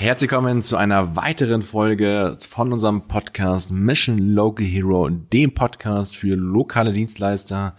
[0.00, 6.36] Herzlich willkommen zu einer weiteren Folge von unserem Podcast Mission Local Hero, dem Podcast für
[6.36, 7.76] lokale Dienstleister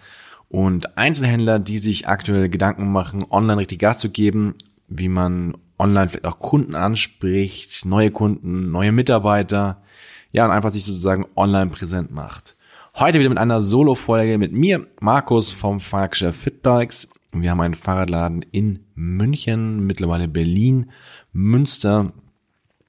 [0.47, 4.53] und Einzelhändler, die sich aktuell Gedanken machen, online richtig Gas zu geben,
[4.87, 9.81] wie man online vielleicht auch Kunden anspricht, neue Kunden, neue Mitarbeiter,
[10.31, 12.55] ja, und einfach sich sozusagen online präsent macht.
[12.93, 17.09] Heute wieder mit einer Solo-Folge mit mir, Markus vom Fahrgeschäft Fitbikes.
[17.31, 20.91] Wir haben einen Fahrradladen in München, mittlerweile Berlin,
[21.31, 22.11] Münster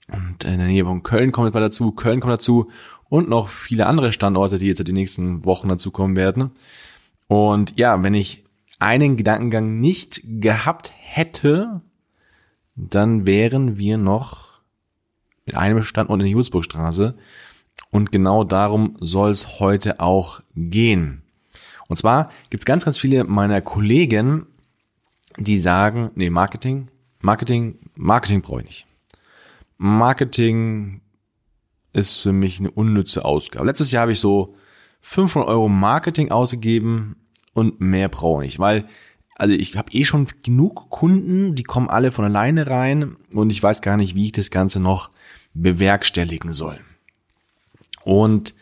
[0.09, 2.71] und in der Nähe von Köln kommt jetzt mal dazu, Köln kommt dazu
[3.09, 6.51] und noch viele andere Standorte, die jetzt in den nächsten Wochen dazu kommen werden.
[7.29, 8.45] Und ja, wenn ich
[8.79, 11.83] einen Gedankengang nicht gehabt hätte,
[12.75, 14.61] dann wären wir noch
[15.47, 17.17] mit einem Standort in der Husburgstraße.
[17.91, 21.22] Und genau darum soll es heute auch gehen.
[21.93, 24.47] Und zwar gibt es ganz, ganz viele meiner Kollegen,
[25.37, 26.89] die sagen, nee, Marketing,
[27.21, 28.87] Marketing, Marketing brauche ich nicht.
[29.77, 31.03] Marketing
[31.93, 33.67] ist für mich eine unnütze Ausgabe.
[33.67, 34.55] Letztes Jahr habe ich so
[35.03, 37.17] 500 Euro Marketing ausgegeben
[37.53, 38.87] und mehr brauche ich, weil
[39.35, 43.63] also ich habe eh schon genug Kunden, die kommen alle von alleine rein und ich
[43.63, 45.11] weiß gar nicht, wie ich das Ganze noch
[45.53, 46.81] bewerkstelligen soll.
[48.03, 48.55] Und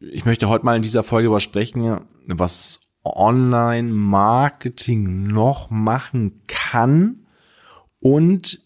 [0.00, 7.26] ich möchte heute mal in dieser Folge darüber sprechen, was Online-Marketing noch machen kann
[8.00, 8.60] und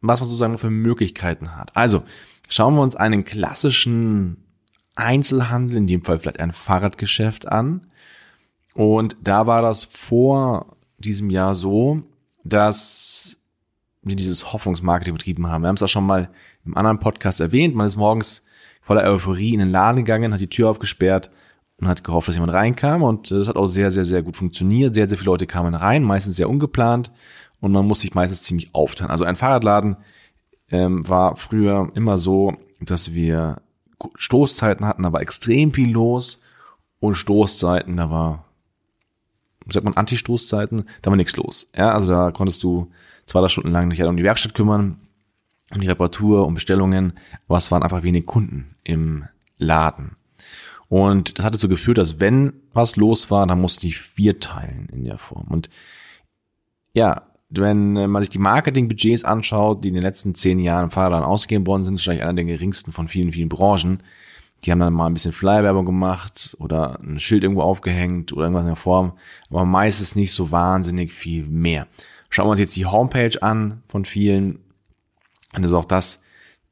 [0.00, 1.76] was man sozusagen für Möglichkeiten hat.
[1.76, 2.02] Also
[2.48, 4.44] schauen wir uns einen klassischen
[4.94, 7.86] Einzelhandel, in dem Fall vielleicht ein Fahrradgeschäft an.
[8.74, 12.02] Und da war das vor diesem Jahr so,
[12.44, 13.36] dass
[14.02, 15.62] wir dieses Hoffnungsmarketing betrieben haben.
[15.62, 16.28] Wir haben es auch schon mal
[16.64, 17.74] im anderen Podcast erwähnt.
[17.74, 18.42] Man ist morgens
[18.88, 21.30] voller Euphorie in den Laden gegangen, hat die Tür aufgesperrt
[21.76, 23.02] und hat gehofft, dass jemand reinkam.
[23.02, 24.94] Und das hat auch sehr, sehr, sehr gut funktioniert.
[24.94, 27.12] Sehr, sehr viele Leute kamen rein, meistens sehr ungeplant.
[27.60, 29.10] Und man muss sich meistens ziemlich aufteilen.
[29.10, 29.98] Also ein Fahrradladen
[30.70, 33.60] ähm, war früher immer so, dass wir
[34.14, 36.40] Stoßzeiten hatten, da war extrem viel los.
[36.98, 38.46] Und Stoßzeiten, da war
[39.70, 41.70] sagt man, Anti-Stoßzeiten, da war nichts los.
[41.76, 42.90] Ja, also da konntest du
[43.26, 44.98] zwei, drei Stunden lang dich halt um die Werkstatt kümmern,
[45.74, 47.12] um die Reparatur, um Bestellungen,
[47.48, 49.24] aber es waren einfach wenig Kunden im
[49.58, 50.16] Laden.
[50.88, 54.88] Und das hat dazu geführt, dass wenn was los war, dann musste ich vier teilen
[54.90, 55.46] in der Form.
[55.48, 55.68] Und
[56.94, 61.24] ja, wenn man sich die Marketingbudgets anschaut, die in den letzten zehn Jahren im Fahrrad
[61.24, 64.02] ausgegeben worden sind, ist vielleicht einer der geringsten von vielen, vielen Branchen.
[64.64, 68.64] Die haben dann mal ein bisschen Flyer-Werbung gemacht oder ein Schild irgendwo aufgehängt oder irgendwas
[68.64, 69.12] in der Form,
[69.50, 71.86] aber meistens nicht so wahnsinnig viel mehr.
[72.28, 74.58] Schauen wir uns jetzt die Homepage an von vielen,
[75.52, 76.20] dann ist auch das,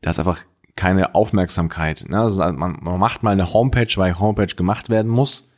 [0.00, 0.42] da ist einfach
[0.76, 2.06] keine Aufmerksamkeit.
[2.08, 2.20] Ne?
[2.20, 5.48] Also man, man macht mal eine Homepage, weil Homepage gemacht werden muss.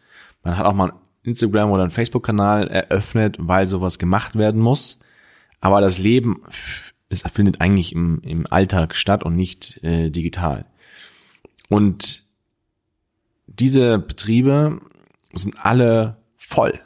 [0.42, 4.98] Man hat auch mal einen Instagram oder einen Facebook-Kanal eröffnet, weil sowas gemacht werden muss.
[5.60, 6.42] Aber das Leben
[7.08, 10.66] es findet eigentlich im, im Alltag statt und nicht äh, digital.
[11.68, 12.22] Und
[13.46, 14.80] diese Betriebe
[15.32, 16.80] sind alle voll,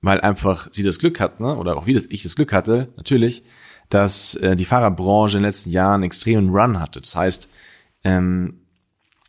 [0.00, 1.56] weil einfach sie das Glück hatten, ne?
[1.56, 3.42] oder auch wie das, ich das Glück hatte, natürlich,
[3.88, 7.00] dass äh, die Fahrerbranche in den letzten Jahren einen extremen Run hatte.
[7.00, 7.48] Das heißt,
[8.04, 8.60] ähm,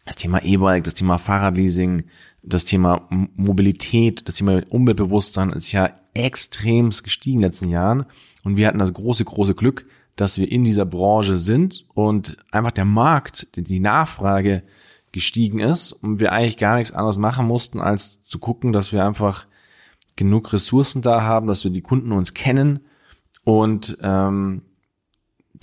[0.05, 2.03] das Thema E-Bike, das Thema Fahrradleasing,
[2.41, 8.05] das Thema Mobilität, das Thema Umweltbewusstsein ist ja extremst gestiegen in den letzten Jahren.
[8.43, 9.85] Und wir hatten das große, große Glück,
[10.15, 14.63] dass wir in dieser Branche sind und einfach der Markt, die Nachfrage
[15.11, 19.05] gestiegen ist und wir eigentlich gar nichts anderes machen mussten, als zu gucken, dass wir
[19.05, 19.47] einfach
[20.15, 22.81] genug Ressourcen da haben, dass wir die Kunden uns kennen
[23.43, 24.63] und ähm,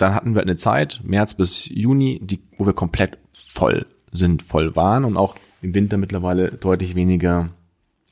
[0.00, 4.76] dann hatten wir eine Zeit, März bis Juni, die, wo wir komplett voll sind, voll
[4.76, 7.50] waren und auch im Winter mittlerweile deutlich weniger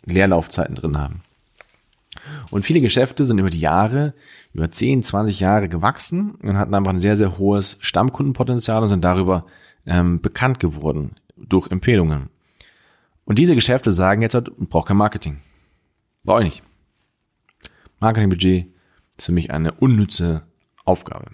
[0.04, 1.22] Leerlaufzeiten drin haben.
[2.50, 4.14] Und viele Geschäfte sind über die Jahre,
[4.52, 9.04] über 10, 20 Jahre gewachsen und hatten einfach ein sehr, sehr hohes Stammkundenpotenzial und sind
[9.04, 9.46] darüber
[9.86, 12.28] ähm, bekannt geworden durch Empfehlungen.
[13.24, 15.38] Und diese Geschäfte sagen jetzt, halt, ich brauche kein Marketing.
[16.24, 16.62] Brauche ich nicht.
[18.00, 18.68] Marketingbudget
[19.16, 20.44] ist für mich eine unnütze
[20.84, 21.26] Aufgabe.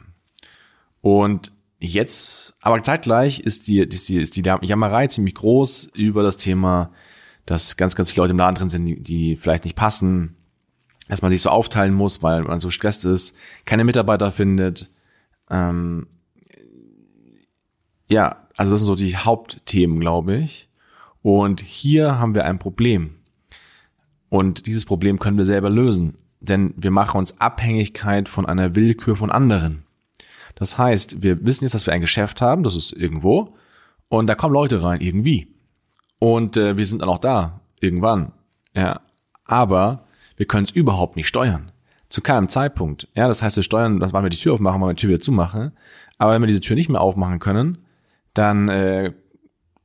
[1.04, 6.38] Und jetzt, aber zeitgleich ist die, ist die, ist die Jammerei ziemlich groß über das
[6.38, 6.92] Thema,
[7.44, 10.34] dass ganz, ganz viele Leute im Laden drin sind, die, vielleicht nicht passen,
[11.06, 13.36] dass man sich so aufteilen muss, weil man so gestresst ist,
[13.66, 14.88] keine Mitarbeiter findet.
[15.50, 16.06] Ähm,
[18.08, 20.70] ja, also das sind so die Hauptthemen, glaube ich.
[21.20, 23.16] Und hier haben wir ein Problem.
[24.30, 26.16] Und dieses Problem können wir selber lösen.
[26.40, 29.84] Denn wir machen uns Abhängigkeit von einer Willkür von anderen.
[30.54, 33.54] Das heißt, wir wissen jetzt, dass wir ein Geschäft haben, das ist irgendwo,
[34.08, 35.48] und da kommen Leute rein, irgendwie.
[36.18, 38.32] Und äh, wir sind dann auch da, irgendwann.
[38.74, 39.00] Ja.
[39.46, 40.06] Aber
[40.36, 41.70] wir können es überhaupt nicht steuern.
[42.08, 43.08] Zu keinem Zeitpunkt.
[43.14, 45.10] Ja, das heißt, wir steuern, das wann wir die Tür aufmachen, wann wir die Tür
[45.10, 45.72] wieder zumachen.
[46.18, 47.78] Aber wenn wir diese Tür nicht mehr aufmachen können,
[48.34, 49.12] dann, äh,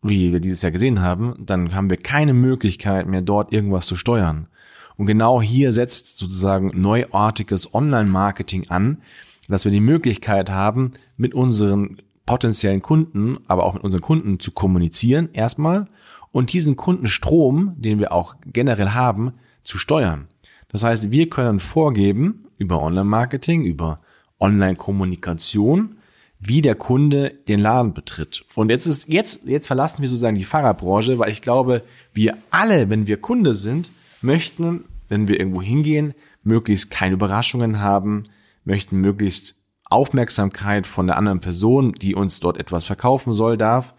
[0.02, 3.96] wie wir dieses Jahr gesehen haben, dann haben wir keine Möglichkeit mehr dort irgendwas zu
[3.96, 4.48] steuern.
[4.96, 9.02] Und genau hier setzt sozusagen neuartiges Online-Marketing an,
[9.50, 14.52] dass wir die Möglichkeit haben, mit unseren potenziellen Kunden, aber auch mit unseren Kunden zu
[14.52, 15.86] kommunizieren erstmal
[16.32, 20.28] und diesen Kundenstrom, den wir auch generell haben, zu steuern.
[20.70, 24.00] Das heißt, wir können vorgeben über Online-Marketing, über
[24.40, 25.96] Online-Kommunikation,
[26.40, 28.46] wie der Kunde den Laden betritt.
[28.56, 32.90] Und jetzt ist, jetzt, jetzt verlassen wir sozusagen die Fahrradbranche, weil ich glaube, wir alle,
[32.90, 33.92] wenn wir Kunde sind,
[34.22, 36.14] möchten, wenn wir irgendwo hingehen,
[36.44, 38.26] möglichst keine Überraschungen haben,
[38.64, 43.94] möchten möglichst Aufmerksamkeit von der anderen Person, die uns dort etwas verkaufen soll, darf.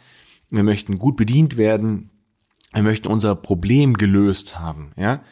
[0.48, 2.10] Wir möchten gut bedient werden.
[2.72, 5.22] Wir möchten unser Problem gelöst haben, ja.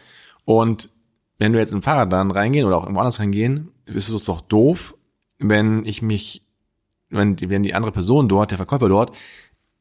[0.44, 0.90] Und
[1.38, 4.96] wenn wir jetzt im Fahrradladen reingehen oder auch irgendwo anders reingehen, ist es doch doof,
[5.38, 6.44] wenn ich mich,
[7.10, 9.16] wenn, wenn die andere Person dort, der Verkäufer dort,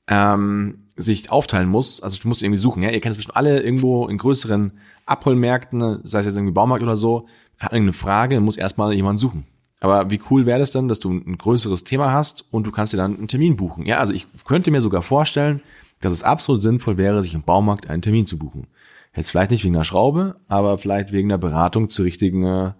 [0.07, 2.01] ähm, sich aufteilen muss.
[2.01, 2.91] Also du musst irgendwie suchen, ja.
[2.91, 4.73] Ihr kennt es bestimmt alle irgendwo in größeren
[5.07, 7.27] Abholmärkten, sei es jetzt irgendwie Baumarkt oder so,
[7.59, 9.45] hat irgendeine Frage, muss erstmal jemand suchen.
[9.79, 12.93] Aber wie cool wäre das dann, dass du ein größeres Thema hast und du kannst
[12.93, 13.85] dir dann einen Termin buchen?
[13.85, 15.61] Ja, also ich könnte mir sogar vorstellen,
[16.01, 18.67] dass es absolut sinnvoll wäre, sich im Baumarkt einen Termin zu buchen.
[19.15, 22.73] Jetzt vielleicht nicht wegen einer Schraube, aber vielleicht wegen der Beratung zur richtigen,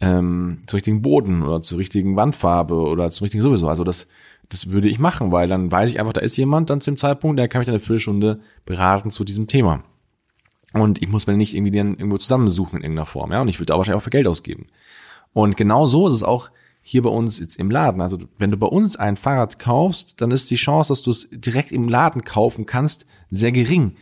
[0.00, 3.68] ähm, zur richtigen Boden oder zur richtigen Wandfarbe oder zum richtigen sowieso.
[3.68, 4.06] Also das,
[4.48, 6.96] das würde ich machen, weil dann weiß ich einfach, da ist jemand dann zu dem
[6.96, 9.82] Zeitpunkt, der kann mich dann eine Viertelstunde beraten zu diesem Thema.
[10.72, 13.40] Und ich muss mir nicht irgendwie den irgendwo zusammensuchen in irgendeiner Form, ja.
[13.40, 14.66] Und ich würde da wahrscheinlich auch für Geld ausgeben.
[15.32, 16.50] Und genau so ist es auch
[16.82, 18.00] hier bei uns jetzt im Laden.
[18.00, 21.28] Also wenn du bei uns ein Fahrrad kaufst, dann ist die Chance, dass du es
[21.30, 23.96] direkt im Laden kaufen kannst, sehr gering.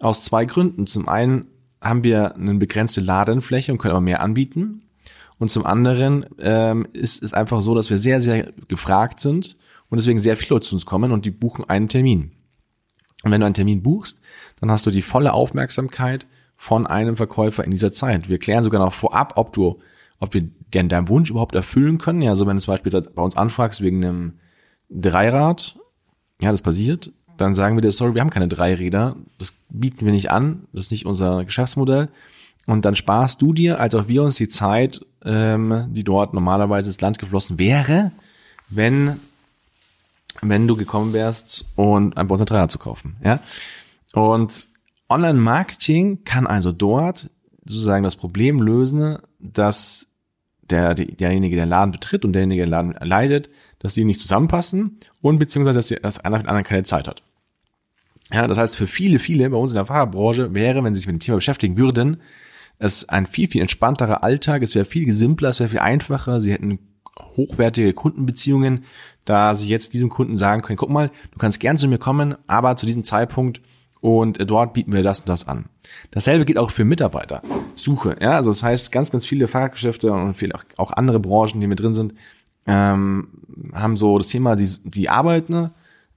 [0.00, 0.86] Aus zwei Gründen.
[0.86, 1.46] Zum einen
[1.80, 4.82] haben wir eine begrenzte Ladenfläche und können aber mehr anbieten.
[5.38, 9.56] Und zum anderen ähm, ist es einfach so, dass wir sehr, sehr gefragt sind
[9.88, 12.32] und deswegen sehr viele zu uns kommen und die buchen einen Termin.
[13.24, 14.20] Und wenn du einen Termin buchst,
[14.60, 16.26] dann hast du die volle Aufmerksamkeit
[16.56, 18.28] von einem Verkäufer in dieser Zeit.
[18.28, 19.80] Wir klären sogar noch vorab, ob du
[20.20, 22.22] ob wir denn deinen Wunsch überhaupt erfüllen können.
[22.22, 24.32] Ja, also wenn du zum Beispiel bei uns anfragst wegen einem
[24.90, 25.78] Dreirad,
[26.40, 30.12] ja, das passiert, dann sagen wir dir, sorry, wir haben keine Dreiräder, das bieten wir
[30.12, 32.08] nicht an, das ist nicht unser Geschäftsmodell.
[32.66, 36.90] Und dann sparst du dir, als auch wir uns die Zeit, ähm, die dort normalerweise
[36.90, 38.12] ins Land geflossen wäre,
[38.68, 39.18] wenn,
[40.42, 43.16] wenn du gekommen wärst und ein Bonner Dreier zu kaufen.
[43.24, 43.40] Ja?
[44.12, 44.68] Und
[45.08, 47.30] Online-Marketing kann also dort
[47.64, 50.06] sozusagen das Problem lösen, dass
[50.62, 54.20] der, derjenige, der den Laden betritt und derjenige, der den Laden leidet, dass die nicht
[54.20, 57.22] zusammenpassen und beziehungsweise, dass, die, dass einer mit anderen keine Zeit hat.
[58.32, 61.06] Ja, das heißt, für viele, viele bei uns in der Fahrerbranche wäre, wenn sie sich
[61.06, 62.18] mit dem Thema beschäftigen würden,
[62.78, 66.52] es ein viel, viel entspannterer Alltag, es wäre viel simpler, es wäre viel einfacher, sie
[66.52, 66.78] hätten
[67.36, 68.84] hochwertige Kundenbeziehungen,
[69.28, 72.36] da sie jetzt diesem Kunden sagen können, guck mal, du kannst gern zu mir kommen,
[72.46, 73.60] aber zu diesem Zeitpunkt
[74.00, 75.66] und dort bieten wir das und das an.
[76.12, 78.16] Dasselbe gilt auch für Mitarbeitersuche.
[78.20, 81.80] Ja, also das heißt, ganz, ganz viele Fahrgeschäfte und viele auch andere Branchen, die mit
[81.80, 82.14] drin sind,
[82.66, 83.28] ähm,
[83.74, 85.72] haben so das Thema, die, die arbeiten,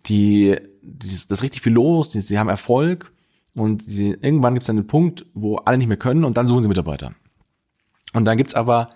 [0.06, 3.12] die, die das ist richtig viel los, die, die haben Erfolg
[3.56, 6.62] und die, irgendwann gibt es einen Punkt, wo alle nicht mehr können und dann suchen
[6.62, 7.13] sie Mitarbeiter.
[8.13, 8.89] Und dann gibt's aber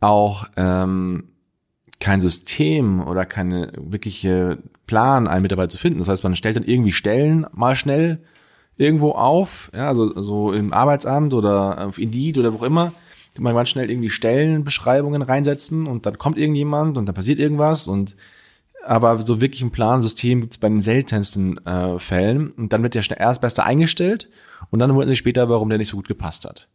[0.00, 1.29] auch ähm,
[2.00, 5.98] kein System oder keine wirkliche Plan, einen Mitarbeiter zu finden.
[5.98, 8.20] Das heißt, man stellt dann irgendwie Stellen mal schnell
[8.76, 12.92] irgendwo auf, ja, also so im Arbeitsamt oder auf Indeed oder wo auch immer,
[13.38, 18.16] man ganz schnell irgendwie Stellenbeschreibungen reinsetzen und dann kommt irgendjemand und dann passiert irgendwas und
[18.84, 22.94] aber so wirklich ein Plansystem gibt es bei den seltensten äh, Fällen und dann wird
[22.94, 24.30] der Erstbeste eingestellt
[24.70, 26.68] und dann wundern sich später, warum der nicht so gut gepasst hat.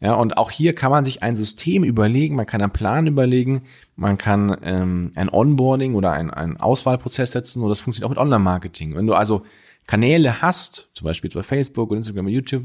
[0.00, 3.62] Ja, und auch hier kann man sich ein System überlegen, man kann einen Plan überlegen,
[3.96, 8.18] man kann ähm, ein Onboarding oder ein, einen Auswahlprozess setzen und das funktioniert auch mit
[8.18, 8.94] Online-Marketing.
[8.94, 9.42] Wenn du also
[9.88, 12.64] Kanäle hast, zum Beispiel bei Facebook und Instagram und YouTube,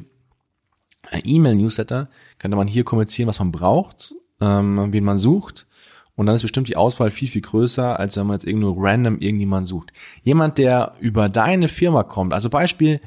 [1.11, 5.65] E-Mail-Newsletter, könnte man hier kommunizieren, was man braucht, ähm, wen man sucht.
[6.15, 9.17] Und dann ist bestimmt die Auswahl viel, viel größer, als wenn man jetzt irgendwo random
[9.17, 9.91] irgendjemand sucht.
[10.21, 13.01] Jemand, der über deine Firma kommt, also Beispiel,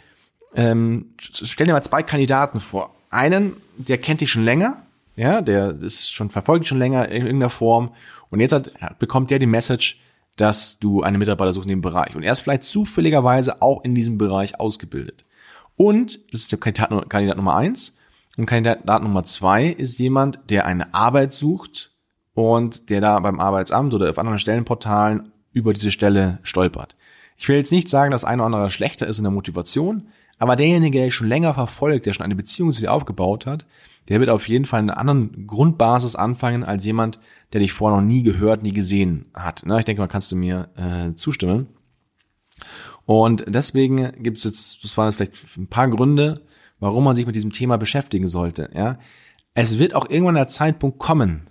[0.56, 2.95] ähm, stell dir mal zwei Kandidaten vor.
[3.16, 4.82] Einen, der kennt dich schon länger,
[5.16, 7.94] ja, der ist schon verfolgt schon länger in irgendeiner Form.
[8.30, 9.98] Und jetzt hat, bekommt der die Message,
[10.36, 12.14] dass du eine Mitarbeiter suchst in dem Bereich.
[12.14, 15.24] Und er ist vielleicht zufälligerweise auch in diesem Bereich ausgebildet.
[15.76, 17.96] Und, das ist der Kandidat, Kandidat Nummer eins.
[18.36, 21.92] Und Kandidat Nummer zwei ist jemand, der eine Arbeit sucht
[22.34, 26.96] und der da beim Arbeitsamt oder auf anderen Stellenportalen über diese Stelle stolpert.
[27.38, 30.56] Ich will jetzt nicht sagen, dass ein oder andere schlechter ist in der Motivation, Aber
[30.56, 33.66] derjenige, der dich schon länger verfolgt, der schon eine Beziehung zu dir aufgebaut hat,
[34.08, 37.18] der wird auf jeden Fall eine anderen Grundbasis anfangen als jemand,
[37.52, 39.62] der dich vorher noch nie gehört, nie gesehen hat.
[39.64, 41.68] Na, ich denke mal, kannst du mir äh, zustimmen.
[43.04, 46.42] Und deswegen gibt es jetzt, das waren vielleicht ein paar Gründe,
[46.80, 48.70] warum man sich mit diesem Thema beschäftigen sollte.
[48.74, 48.98] Ja,
[49.54, 51.48] es wird auch irgendwann der Zeitpunkt kommen,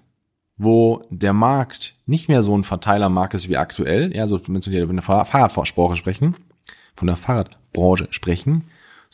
[0.58, 4.15] wo der Markt nicht mehr so ein Verteilermarkt ist wie aktuell.
[4.15, 6.36] Ja, so wenn wir von der Fahrradsporche sprechen,
[6.96, 8.65] von der Fahrradbranche sprechen,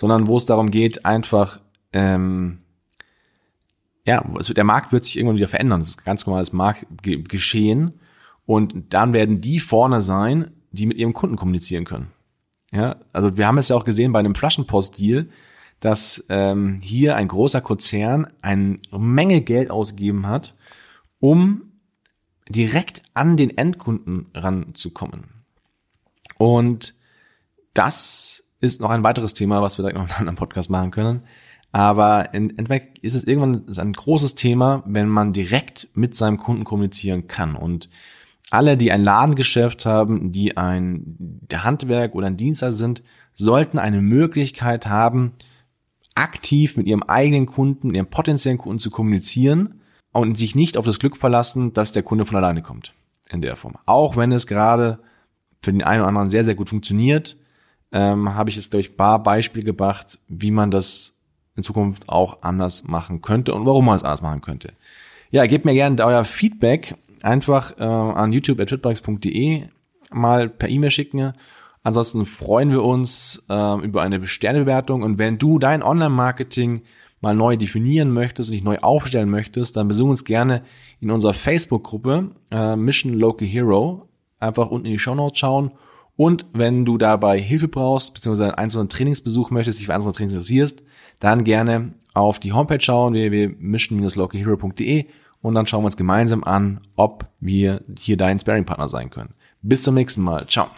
[0.01, 1.59] sondern wo es darum geht, einfach
[1.93, 2.57] ähm,
[4.03, 5.79] ja, also der Markt wird sich irgendwann wieder verändern.
[5.79, 7.99] Das ist ganz normales Marktgeschehen.
[8.47, 12.07] Und dann werden die vorne sein, die mit ihrem Kunden kommunizieren können.
[12.71, 15.29] Ja, also wir haben es ja auch gesehen bei einem Flaschenpost-Deal,
[15.81, 20.55] dass ähm, hier ein großer Konzern eine Menge Geld ausgegeben hat,
[21.19, 21.73] um
[22.49, 25.25] direkt an den Endkunden ranzukommen.
[26.39, 26.95] Und
[27.75, 30.91] das ist noch ein weiteres Thema, was wir vielleicht noch in einem anderen Podcast machen
[30.91, 31.21] können.
[31.71, 36.37] Aber in Endeffekt ist es irgendwann ist ein großes Thema, wenn man direkt mit seinem
[36.37, 37.55] Kunden kommunizieren kann.
[37.55, 37.89] Und
[38.49, 43.03] alle, die ein Ladengeschäft haben, die ein Handwerk oder ein Dienstleister sind,
[43.35, 45.33] sollten eine Möglichkeit haben,
[46.13, 50.99] aktiv mit ihrem eigenen Kunden, ihrem potenziellen Kunden zu kommunizieren und sich nicht auf das
[50.99, 52.93] Glück verlassen, dass der Kunde von alleine kommt
[53.29, 53.77] in der Form.
[53.85, 54.99] Auch wenn es gerade
[55.61, 57.37] für den einen oder anderen sehr, sehr gut funktioniert,
[57.91, 61.13] ähm, habe ich jetzt durch paar Beispiele gebracht, wie man das
[61.55, 64.73] in Zukunft auch anders machen könnte und warum man es anders machen könnte.
[65.31, 69.63] Ja, gebt mir gerne euer Feedback einfach äh, an youtube.twitbikes.de
[70.11, 71.33] mal per E-Mail schicken.
[71.83, 76.81] Ansonsten freuen wir uns äh, über eine Sternebewertung und wenn du dein Online-Marketing
[77.21, 80.63] mal neu definieren möchtest und dich neu aufstellen möchtest, dann besuch uns gerne
[80.99, 84.07] in unserer Facebook-Gruppe äh, Mission Local Hero.
[84.39, 85.71] Einfach unten in die Show Notes schauen.
[86.15, 90.33] Und wenn du dabei Hilfe brauchst, beziehungsweise einen einzelnen Trainingsbesuch möchtest, dich für einzelne Trainings
[90.33, 90.83] interessierst,
[91.19, 95.05] dann gerne auf die Homepage schauen, www.mission-localhero.de
[95.41, 99.33] und dann schauen wir uns gemeinsam an, ob wir hier dein Sparing-Partner sein können.
[99.61, 100.47] Bis zum nächsten Mal.
[100.47, 100.69] Ciao.